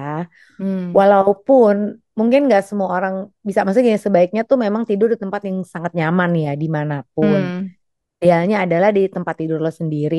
Hmm. 0.57 0.97
Walaupun 0.97 1.75
mungkin 2.19 2.39
nggak 2.47 2.63
semua 2.69 2.89
orang 2.97 3.15
bisa 3.47 3.61
maksudnya 3.65 3.93
sebaiknya 4.01 4.41
tuh 4.49 4.57
memang 4.65 4.83
tidur 4.89 5.07
di 5.13 5.17
tempat 5.23 5.41
yang 5.47 5.57
sangat 5.73 5.91
nyaman 5.99 6.31
ya 6.45 6.51
di 6.61 6.67
mana 6.77 6.95
pun. 7.15 7.41
Hmm. 7.47 7.76
Idealnya 8.17 8.57
adalah 8.65 8.89
di 8.97 9.01
tempat 9.15 9.35
tidur 9.39 9.59
lo 9.61 9.69
sendiri 9.69 10.17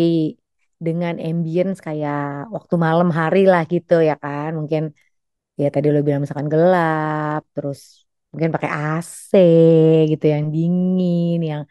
dengan 0.86 1.14
ambience 1.18 1.78
kayak 1.82 2.46
waktu 2.54 2.74
malam 2.86 3.08
hari 3.18 3.38
lah 3.52 3.62
gitu 3.72 3.98
ya 4.08 4.14
kan. 4.24 4.54
Mungkin 4.58 4.82
ya 5.60 5.66
tadi 5.74 5.86
lo 5.94 5.98
bilang 6.06 6.22
misalkan 6.22 6.46
gelap, 6.54 7.42
terus 7.54 8.06
mungkin 8.30 8.50
pakai 8.54 8.70
AC 8.70 9.30
gitu 10.12 10.24
yang 10.34 10.44
dingin, 10.54 11.38
yang 11.50 11.62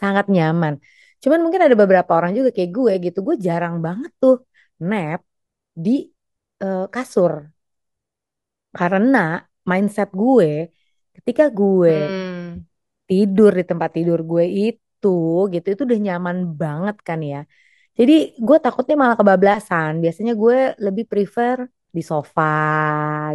sangat 0.00 0.24
nyaman. 0.34 0.74
Cuman 1.22 1.38
mungkin 1.44 1.60
ada 1.66 1.76
beberapa 1.82 2.10
orang 2.18 2.32
juga 2.38 2.50
kayak 2.56 2.70
gue 2.76 2.92
gitu, 3.04 3.18
gue 3.28 3.36
jarang 3.46 3.74
banget 3.86 4.12
tuh 4.22 4.34
nap 4.88 5.20
di 5.84 5.90
uh, 6.64 6.88
kasur. 6.94 7.32
Karena 8.78 9.18
mindset 9.68 10.10
gue 10.22 10.72
ketika 11.16 11.44
gue 11.52 11.94
hmm. 11.94 12.48
tidur 13.08 13.50
di 13.58 13.64
tempat 13.70 13.90
tidur 13.96 14.20
gue 14.24 14.44
itu 14.48 14.83
gitu 15.54 15.66
itu 15.74 15.82
udah 15.88 16.00
nyaman 16.06 16.36
banget 16.62 16.96
kan 17.04 17.20
ya. 17.20 17.40
Jadi 17.94 18.34
gue 18.38 18.58
takutnya 18.58 18.96
malah 18.98 19.16
kebablasan. 19.20 20.02
Biasanya 20.02 20.32
gue 20.34 20.58
lebih 20.82 21.04
prefer 21.06 21.66
di 21.94 22.02
sofa 22.02 22.52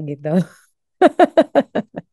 gitu. 0.03 0.35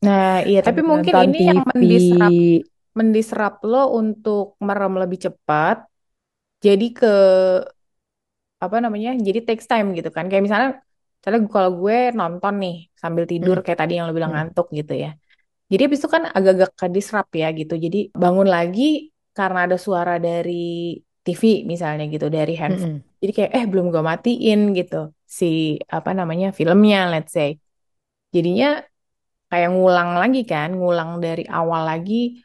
Nah, 0.06 0.38
iya, 0.46 0.62
tapi 0.62 0.86
mungkin 0.86 1.10
ini 1.26 1.50
yang 1.50 1.66
mendisrupt 1.66 2.70
mendisrup 2.96 3.54
lo 3.66 3.92
untuk 3.98 4.54
merem 4.62 4.94
lebih 4.96 5.18
cepat. 5.26 5.82
Jadi 6.62 6.86
ke 6.94 7.14
apa 8.56 8.76
namanya? 8.80 9.18
Jadi 9.18 9.42
takes 9.44 9.66
time 9.66 9.92
gitu 9.92 10.08
kan. 10.08 10.30
Kayak 10.30 10.44
misalnya 10.46 10.70
misalnya 11.18 11.40
kalau 11.50 11.70
gue 11.82 12.14
nonton 12.14 12.54
nih 12.62 12.76
sambil 12.94 13.26
tidur 13.26 13.58
hmm. 13.58 13.64
kayak 13.66 13.78
tadi 13.82 13.98
yang 13.98 14.06
lo 14.06 14.14
bilang 14.16 14.32
hmm. 14.32 14.54
ngantuk 14.54 14.70
gitu 14.70 14.94
ya. 14.94 15.18
Jadi 15.66 15.82
habis 15.82 15.98
itu 15.98 16.08
kan 16.08 16.30
agak-agak 16.30 16.70
ke 16.78 16.86
disrupt 16.94 17.32
ya 17.34 17.50
gitu. 17.50 17.74
Jadi 17.74 18.14
bangun 18.14 18.46
lagi 18.46 19.10
karena 19.36 19.58
ada 19.68 19.76
suara 19.76 20.16
dari 20.16 20.96
TV 21.26 21.42
misalnya 21.68 22.04
gitu 22.08 22.26
dari 22.32 22.54
handphone. 22.56 23.02
Hmm. 23.02 23.18
Jadi 23.20 23.32
kayak 23.36 23.50
eh 23.58 23.64
belum 23.68 23.86
gue 23.92 24.02
matiin 24.02 24.60
gitu 24.78 25.12
si 25.26 25.76
apa 25.90 26.10
namanya 26.16 26.54
filmnya 26.56 27.10
let's 27.12 27.34
say. 27.36 27.60
Jadinya 28.32 28.80
kayak 29.50 29.68
ngulang 29.74 30.10
lagi 30.20 30.42
kan, 30.46 30.68
ngulang 30.78 31.10
dari 31.20 31.44
awal 31.46 31.82
lagi. 31.90 32.40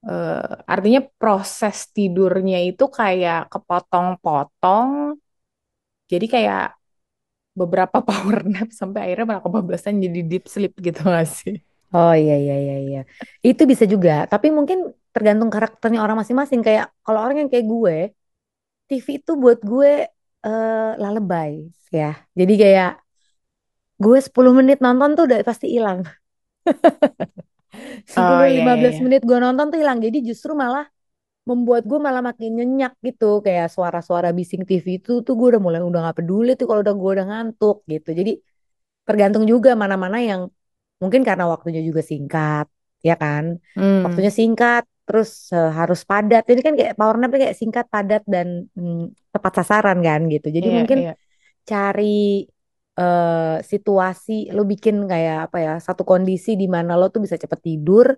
Uh, 0.00 0.64
artinya 0.64 1.04
proses 1.20 1.92
tidurnya 1.92 2.58
itu 2.64 2.88
kayak 2.88 3.52
kepotong-potong. 3.52 5.20
Jadi 6.08 6.26
kayak 6.26 6.80
beberapa 7.52 7.98
power 8.08 8.46
nap 8.46 8.70
sampai 8.72 9.10
akhirnya 9.10 9.26
malah 9.36 9.44
kebablasan 9.44 10.00
jadi 10.00 10.20
deep 10.24 10.44
sleep 10.48 10.72
gitu 10.80 11.04
gak 11.04 11.28
sih? 11.28 11.60
Oh 11.90 12.14
iya 12.14 12.38
iya 12.38 12.54
iya 12.54 12.76
iya. 12.86 13.00
Itu 13.42 13.66
bisa 13.66 13.82
juga, 13.84 14.24
tapi 14.30 14.54
mungkin 14.54 14.94
tergantung 15.14 15.50
karakternya 15.50 16.00
orang 16.04 16.20
masing-masing. 16.20 16.60
Kayak 16.66 16.94
kalau 17.04 17.20
orang 17.24 17.46
yang 17.46 17.50
kayak 17.52 17.66
gue, 17.66 17.96
TV 18.90 19.06
itu 19.22 19.32
buat 19.38 19.58
gue 19.62 20.06
uh, 20.46 20.92
lalebay 20.98 21.70
ya. 21.94 22.18
Jadi 22.34 22.54
kayak 22.58 22.98
gue 24.00 24.18
10 24.18 24.58
menit 24.58 24.78
nonton 24.80 25.14
tuh 25.18 25.24
udah 25.28 25.38
pasti 25.46 25.66
hilang. 25.70 26.06
10 28.14 28.18
oh, 28.18 28.44
iya, 28.48 28.64
15 28.64 28.66
iya, 28.66 28.90
iya. 28.90 29.00
menit 29.04 29.22
gue 29.22 29.38
nonton 29.38 29.66
tuh 29.70 29.78
hilang. 29.78 29.98
Jadi 30.02 30.18
justru 30.26 30.52
malah 30.56 30.86
membuat 31.48 31.82
gue 31.88 31.98
malah 31.98 32.22
makin 32.22 32.62
nyenyak 32.62 32.92
gitu 33.00 33.40
kayak 33.40 33.72
suara-suara 33.72 34.30
bising 34.30 34.62
TV 34.68 35.00
itu 35.00 35.24
tuh 35.24 35.34
gue 35.34 35.56
udah 35.56 35.62
mulai 35.62 35.80
udah 35.80 36.12
gak 36.12 36.22
peduli 36.22 36.54
tuh 36.54 36.68
kalau 36.68 36.84
udah 36.84 36.94
gue 36.94 37.10
udah 37.16 37.26
ngantuk 37.26 37.76
gitu 37.88 38.12
jadi 38.12 38.32
tergantung 39.08 39.48
juga 39.48 39.72
mana-mana 39.72 40.20
yang 40.20 40.52
mungkin 41.00 41.24
karena 41.24 41.48
waktunya 41.48 41.80
juga 41.80 42.04
singkat 42.04 42.68
ya 43.00 43.16
kan 43.16 43.56
hmm. 43.72 44.04
waktunya 44.04 44.28
singkat 44.28 44.84
terus 45.10 45.50
uh, 45.50 45.74
harus 45.74 46.06
padat. 46.06 46.46
Ini 46.46 46.62
kan 46.62 46.74
kayak 46.78 46.94
power 46.94 47.18
nap 47.18 47.34
kayak 47.34 47.58
singkat 47.58 47.90
padat 47.90 48.22
dan 48.30 48.70
hmm, 48.78 49.10
tepat 49.34 49.52
sasaran 49.58 49.98
kan 49.98 50.30
gitu. 50.30 50.54
Jadi 50.54 50.68
yeah, 50.70 50.76
mungkin 50.78 50.98
yeah. 51.02 51.16
cari 51.66 52.46
uh, 52.94 53.58
situasi 53.58 54.54
lo 54.54 54.62
bikin 54.62 55.10
kayak 55.10 55.50
apa 55.50 55.58
ya 55.58 55.74
satu 55.82 56.06
kondisi 56.06 56.54
di 56.54 56.70
mana 56.70 56.94
lo 56.94 57.10
tuh 57.10 57.26
bisa 57.26 57.34
cepet 57.34 57.58
tidur 57.58 58.14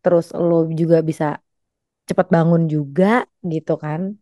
terus 0.00 0.32
lo 0.32 0.72
juga 0.72 1.04
bisa 1.04 1.36
cepat 2.08 2.32
bangun 2.32 2.64
juga 2.64 3.28
gitu 3.44 3.76
kan. 3.76 4.16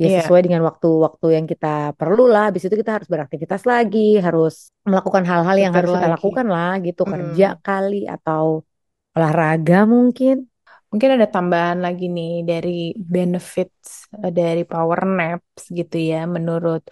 Ya 0.00 0.08
yeah. 0.08 0.24
sesuai 0.24 0.48
dengan 0.48 0.64
waktu-waktu 0.64 1.26
yang 1.36 1.44
kita 1.44 1.92
perlu 2.00 2.24
lah 2.24 2.48
habis 2.48 2.64
itu 2.64 2.72
kita 2.72 2.96
harus 2.96 3.06
beraktivitas 3.12 3.68
lagi 3.68 4.16
harus 4.16 4.72
melakukan 4.88 5.28
hal-hal 5.28 5.56
yang 5.60 5.76
harus 5.76 5.92
kita 5.92 6.08
lakukan 6.08 6.46
lah 6.48 6.80
gitu. 6.80 7.04
Hmm. 7.04 7.12
kerja 7.12 7.60
kali 7.60 8.08
atau 8.08 8.64
olahraga 9.12 9.84
mungkin 9.84 10.48
mungkin 10.94 11.10
ada 11.18 11.26
tambahan 11.26 11.82
lagi 11.82 12.06
nih 12.06 12.46
dari 12.46 12.94
benefits 12.94 14.06
eh, 14.22 14.30
dari 14.30 14.62
power 14.62 15.00
naps 15.18 15.66
gitu 15.74 15.96
ya 15.98 16.22
menurut 16.30 16.86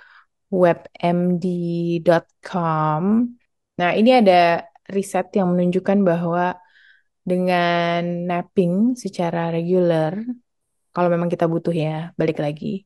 webmd.com 0.51 2.03
nah 3.79 3.91
ini 3.95 4.11
ada 4.21 4.67
riset 4.91 5.31
yang 5.39 5.55
menunjukkan 5.55 5.99
bahwa 6.03 6.59
dengan 7.23 8.27
napping 8.27 8.99
secara 8.99 9.55
regular, 9.55 10.19
kalau 10.91 11.09
memang 11.09 11.31
kita 11.31 11.47
butuh 11.47 11.71
ya, 11.71 12.11
balik 12.19 12.43
lagi, 12.43 12.83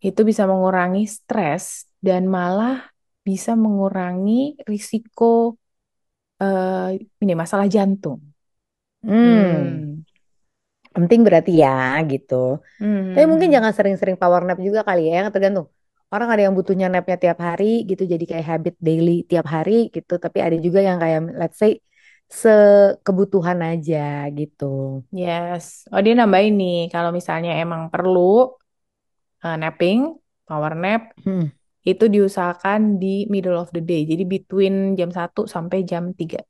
itu 0.00 0.20
bisa 0.24 0.48
mengurangi 0.48 1.04
stres 1.04 1.88
dan 2.00 2.24
malah 2.24 2.88
bisa 3.20 3.52
mengurangi 3.52 4.56
risiko 4.64 5.60
uh, 6.40 6.88
ini 6.96 7.32
masalah 7.36 7.68
jantung. 7.68 8.20
Hmm. 9.04 10.05
Penting 10.96 11.20
berarti 11.28 11.52
ya 11.60 12.00
gitu. 12.08 12.64
Hmm. 12.80 13.12
Tapi 13.12 13.26
mungkin 13.28 13.52
jangan 13.52 13.72
sering-sering 13.76 14.16
power 14.16 14.40
nap 14.48 14.56
juga 14.56 14.80
kali 14.80 15.12
ya, 15.12 15.20
yang 15.20 15.28
tergantung. 15.28 15.68
Orang 16.08 16.32
ada 16.32 16.42
yang 16.48 16.54
butuhnya 16.56 16.88
napnya 16.88 17.20
tiap 17.20 17.38
hari 17.42 17.84
gitu, 17.84 18.08
jadi 18.08 18.24
kayak 18.24 18.46
habit 18.46 18.74
daily 18.80 19.26
tiap 19.28 19.44
hari 19.44 19.92
gitu. 19.92 20.16
Tapi 20.16 20.38
ada 20.40 20.56
juga 20.56 20.80
yang 20.80 20.96
kayak 20.96 21.20
let's 21.36 21.60
say 21.60 21.84
sekebutuhan 22.26 23.60
aja 23.62 24.26
gitu. 24.34 25.04
Yes. 25.14 25.86
Oh 25.92 26.00
dia 26.02 26.16
nambahin 26.16 26.58
nih 26.58 26.80
kalau 26.90 27.14
misalnya 27.14 27.54
emang 27.60 27.92
perlu 27.92 28.56
uh, 29.46 29.56
napping, 29.60 30.16
power 30.48 30.74
nap, 30.74 31.14
hmm. 31.22 31.52
itu 31.86 32.04
diusahakan 32.10 32.98
di 32.98 33.30
middle 33.30 33.58
of 33.60 33.70
the 33.70 33.82
day. 33.82 34.02
Jadi 34.08 34.26
between 34.26 34.98
jam 34.98 35.14
1 35.14 35.46
sampai 35.46 35.86
jam 35.86 36.10
3. 36.16 36.40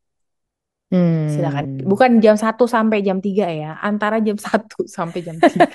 Hmm. 0.86 1.26
Silakan. 1.26 1.82
Bukan 1.82 2.10
jam 2.22 2.38
1 2.38 2.64
sampai 2.70 3.02
jam 3.02 3.18
3 3.18 3.50
ya, 3.50 3.74
antara 3.82 4.22
jam 4.22 4.38
1 4.38 4.86
sampai 4.96 5.18
jam 5.26 5.36
3. 5.36 5.66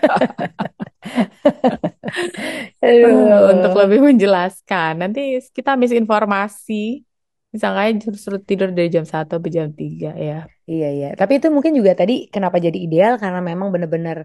Untuk 3.52 3.74
lebih 3.76 4.00
menjelaskan. 4.08 5.04
Nanti 5.04 5.40
kita 5.52 5.76
misinformasi 5.76 7.04
Misalnya 7.52 7.84
suruh 8.16 8.40
tidur 8.40 8.72
dari 8.72 8.88
jam 8.88 9.04
1 9.04 9.28
sampai 9.36 9.52
jam 9.52 9.68
3 9.76 10.16
ya. 10.16 10.48
Iya, 10.72 10.88
iya. 10.96 11.08
Tapi 11.20 11.44
itu 11.44 11.48
mungkin 11.52 11.76
juga 11.76 11.92
tadi 12.00 12.32
kenapa 12.32 12.58
jadi 12.64 12.78
ideal 12.80 13.20
karena 13.20 13.44
memang 13.44 13.68
benar-benar 13.76 14.24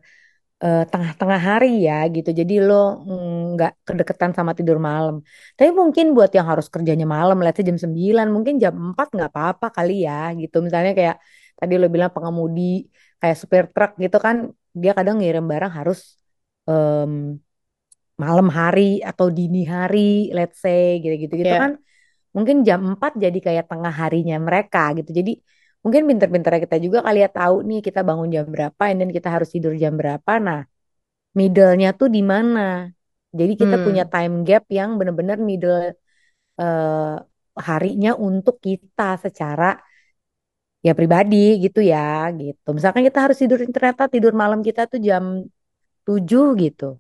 tengah-tengah 0.63 1.41
hari 1.49 1.85
ya 1.89 2.09
gitu. 2.09 2.31
Jadi 2.41 2.55
lo 2.65 2.75
nggak 3.55 3.73
mm, 3.77 3.85
kedekatan 3.87 4.31
sama 4.39 4.53
tidur 4.59 4.79
malam. 4.81 5.21
Tapi 5.57 5.71
mungkin 5.81 6.17
buat 6.17 6.31
yang 6.33 6.47
harus 6.51 6.67
kerjanya 6.73 7.05
malam, 7.17 7.37
let's 7.45 7.61
jam 7.61 7.77
9, 7.77 8.29
mungkin 8.35 8.55
jam 8.63 8.73
4 8.73 9.07
nggak 9.15 9.31
apa-apa 9.33 9.67
kali 9.77 9.93
ya 10.09 10.33
gitu. 10.41 10.57
Misalnya 10.67 10.93
kayak 10.99 11.17
tadi 11.59 11.73
lo 11.81 11.87
bilang 11.95 12.11
pengemudi 12.15 12.89
kayak 13.21 13.37
supir 13.41 13.65
truk 13.75 13.91
gitu 14.01 14.17
kan, 14.27 14.37
dia 14.73 14.93
kadang 14.99 15.17
ngirim 15.21 15.45
barang 15.53 15.73
harus 15.79 15.99
um, 16.69 17.37
malam 18.17 18.49
hari 18.49 19.05
atau 19.05 19.27
dini 19.29 19.69
hari, 19.69 20.33
let's 20.37 20.57
say 20.65 20.97
gitu-gitu 21.05 21.35
gitu 21.41 21.53
yeah. 21.53 21.63
kan 21.65 21.73
mungkin 22.37 22.57
jam 22.69 22.81
4 22.85 23.17
jadi 23.17 23.39
kayak 23.41 23.65
tengah 23.73 23.89
harinya 23.89 24.37
mereka 24.37 24.93
gitu. 24.93 25.09
Jadi 25.09 25.41
mungkin 25.87 26.03
pinter-pinter 26.11 26.59
kita 26.67 26.77
juga 26.83 26.99
kali 27.07 27.23
ya 27.23 27.31
tahu 27.31 27.63
nih 27.63 27.79
kita 27.79 28.03
bangun 28.03 28.27
jam 28.35 28.51
berapa 28.51 28.83
dan 28.91 29.09
kita 29.15 29.29
harus 29.31 29.55
tidur 29.55 29.71
jam 29.79 29.95
berapa. 29.95 30.33
Nah, 30.43 30.67
middle-nya 31.39 31.95
tuh 31.95 32.11
di 32.11 32.27
mana? 32.27 32.91
Jadi 33.31 33.55
kita 33.55 33.79
hmm. 33.79 33.85
punya 33.87 34.05
time 34.11 34.43
gap 34.43 34.67
yang 34.67 34.99
benar-benar 34.99 35.39
middle 35.39 35.95
uh, 36.59 37.23
harinya 37.55 38.19
untuk 38.19 38.59
kita 38.59 39.15
secara 39.23 39.79
ya 40.83 40.91
pribadi 40.99 41.63
gitu 41.63 41.79
ya 41.79 42.35
gitu. 42.35 42.75
Misalkan 42.75 43.07
kita 43.07 43.31
harus 43.31 43.39
tidur 43.39 43.63
ternyata 43.63 44.11
tidur 44.11 44.35
malam 44.35 44.67
kita 44.67 44.91
tuh 44.91 44.99
jam 44.99 45.47
7 46.03 46.59
gitu. 46.67 46.99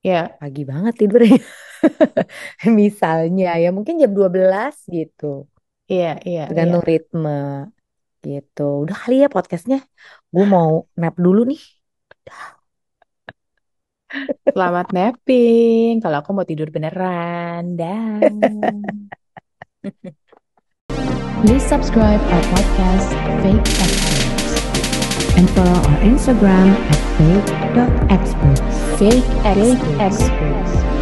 Ya. 0.00 0.40
Pagi 0.40 0.64
banget 0.64 1.04
tidurnya. 1.04 1.36
Misalnya 2.80 3.60
ya 3.60 3.68
mungkin 3.76 4.00
jam 4.00 4.16
12 4.16 4.88
gitu. 4.88 5.44
Iya, 5.84 6.16
iya, 6.24 6.48
Tergantung 6.48 6.80
iya. 6.88 6.88
ritme 6.88 7.68
gitu. 8.24 8.86
Udah 8.86 8.96
kali 8.96 9.26
ya 9.26 9.28
podcastnya. 9.28 9.82
Gue 10.30 10.44
mau 10.46 10.86
nap 10.96 11.14
dulu 11.18 11.42
nih. 11.50 11.60
Selamat 14.54 14.92
napping. 14.94 16.00
Kalau 16.04 16.16
aku 16.22 16.30
mau 16.36 16.46
tidur 16.46 16.68
beneran. 16.70 17.74
Dan. 17.74 18.20
Please 21.42 21.66
subscribe 21.66 22.22
our 22.22 22.44
podcast 22.54 23.10
Fake 23.42 23.66
Experts 23.82 24.62
and 25.34 25.50
follow 25.58 25.74
our 25.74 26.00
Instagram 26.06 26.70
at 26.70 27.00
fake.experts. 27.18 28.76
Fake 29.00 29.26
Experts. 29.42 29.74
Fake 29.74 29.98
experts. 29.98 31.01